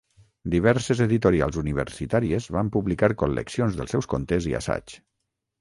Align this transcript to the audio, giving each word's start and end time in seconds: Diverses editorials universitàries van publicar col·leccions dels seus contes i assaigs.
Diverses 0.53 1.01
editorials 1.05 1.59
universitàries 1.63 2.49
van 2.57 2.73
publicar 2.77 3.13
col·leccions 3.25 3.81
dels 3.83 3.97
seus 3.97 4.11
contes 4.15 4.53
i 4.55 4.57
assaigs. 4.63 4.99